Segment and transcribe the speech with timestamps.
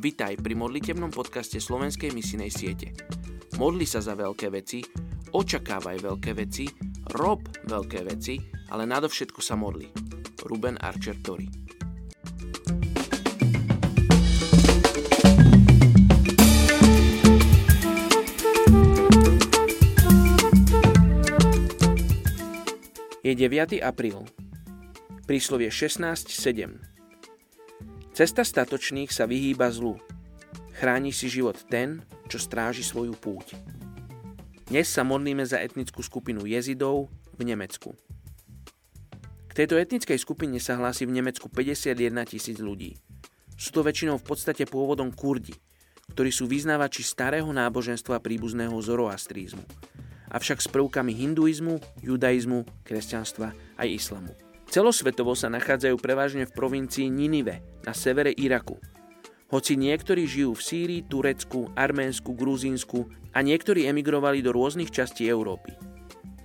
[0.00, 2.96] Vítaj pri modlitebnom podcaste Slovenskej misinej siete.
[3.60, 4.80] Modli sa za veľké veci,
[5.28, 6.64] očakávaj veľké veci,
[7.20, 8.40] rob veľké veci,
[8.72, 9.92] ale nadovšetko sa modli.
[10.48, 11.52] Ruben Archer Tori
[23.20, 23.84] Je 9.
[23.84, 24.16] apríl.
[25.28, 26.89] Príslovie 16.7.
[28.20, 29.96] Cesta statočných sa vyhýba zlu.
[30.76, 33.56] Chráni si život ten, čo stráži svoju púť.
[34.68, 37.08] Dnes sa modlíme za etnickú skupinu jezidov
[37.40, 37.96] v Nemecku.
[39.48, 41.96] K tejto etnickej skupine sa hlási v Nemecku 51
[42.28, 43.00] tisíc ľudí.
[43.56, 45.56] Sú to väčšinou v podstate pôvodom Kurdi,
[46.12, 49.64] ktorí sú vyznávači starého náboženstva príbuzného zoroastrizmu,
[50.28, 54.49] avšak s prvkami hinduizmu, judaizmu, kresťanstva aj islamu.
[54.70, 58.78] Celosvetovo sa nachádzajú prevažne v provincii Ninive na severe Iraku.
[59.50, 65.74] Hoci niektorí žijú v Sýrii, Turecku, Arménsku, Gruzínsku a niektorí emigrovali do rôznych častí Európy.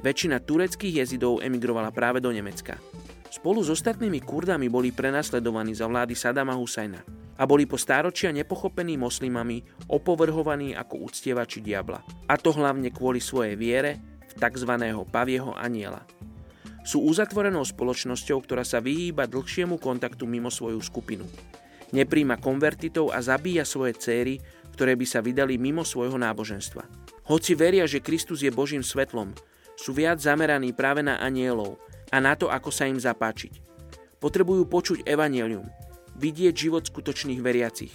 [0.01, 2.81] Väčšina tureckých jezidov emigrovala práve do Nemecka.
[3.29, 7.05] Spolu s ostatnými kurdami boli prenasledovaní za vlády Sadama Husajna
[7.37, 12.01] a boli po stáročia nepochopení moslimami opovrhovaní ako uctievači diabla.
[12.25, 14.71] A to hlavne kvôli svojej viere v tzv.
[15.13, 16.01] pavieho aniela–
[16.85, 21.25] sú uzatvorenou spoločnosťou, ktorá sa vyhýba dlhšiemu kontaktu mimo svoju skupinu.
[21.89, 24.37] Nepríjma konvertitov a zabíja svoje céry,
[24.77, 26.85] ktoré by sa vydali mimo svojho náboženstva.
[27.25, 29.33] Hoci veria, že Kristus je Božím svetlom,
[29.73, 31.81] sú viac zameraní práve na anielov
[32.13, 33.59] a na to, ako sa im zapáčiť.
[34.21, 35.65] Potrebujú počuť evanelium,
[36.21, 37.91] vidieť život skutočných veriacich.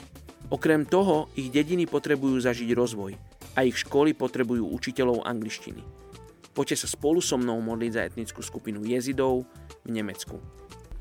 [0.50, 3.14] Okrem toho, ich dediny potrebujú zažiť rozvoj
[3.54, 6.09] a ich školy potrebujú učiteľov angličtiny.
[6.50, 9.46] Poďte sa spolu so mnou modliť za etnickú skupinu jezidov
[9.86, 10.42] v Nemecku.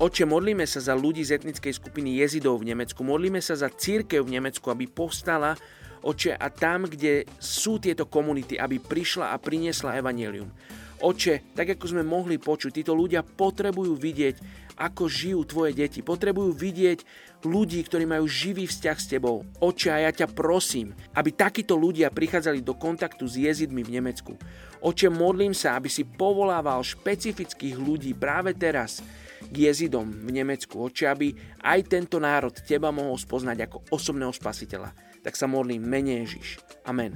[0.00, 3.04] Oče, modlíme sa za ľudí z etnickej skupiny jezidov v Nemecku.
[3.04, 5.52] Modlíme sa za církev v Nemecku, aby povstala,
[6.00, 10.48] oče, a tam, kde sú tieto komunity, aby prišla a priniesla evanelium.
[11.04, 14.36] Oče, tak ako sme mohli počuť, títo ľudia potrebujú vidieť,
[14.80, 16.00] ako žijú tvoje deti.
[16.00, 17.04] Potrebujú vidieť
[17.44, 19.44] ľudí, ktorí majú živý vzťah s tebou.
[19.60, 24.40] Oče, a ja ťa prosím, aby takíto ľudia prichádzali do kontaktu s jezidmi v Nemecku.
[24.80, 29.04] Oče, modlím sa, aby si povolával špecifických ľudí práve teraz
[29.44, 30.80] k jezidom v Nemecku.
[30.80, 34.96] Oče, aby aj tento národ teba mohol spoznať ako osobného spasiteľa.
[35.20, 36.64] Tak sa modlím, mene Ježiš.
[36.88, 37.12] Amen.